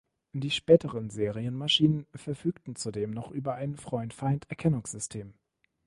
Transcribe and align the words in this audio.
Die 0.33 0.49
späteren 0.49 1.11
Serienmaschinen 1.11 2.07
verfügten 2.15 2.75
zudem 2.75 3.11
noch 3.11 3.29
über 3.29 3.53
ein 3.53 3.75
Freund-Feind-Erkennungsystem. 3.77 5.35